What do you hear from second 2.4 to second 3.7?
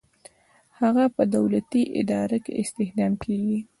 کې استخدام کیږي.